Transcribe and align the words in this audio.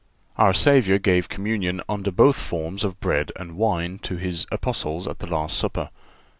Our 0.35 0.51
Savior 0.51 0.97
gave 0.97 1.29
communion 1.29 1.79
under 1.87 2.09
both 2.09 2.35
forms 2.35 2.83
of 2.83 2.99
bread 2.99 3.31
and 3.35 3.55
wine 3.55 3.99
to 3.99 4.15
His 4.17 4.47
Apostles 4.51 5.05
at 5.05 5.19
the 5.19 5.27
last 5.31 5.55
Supper. 5.55 5.91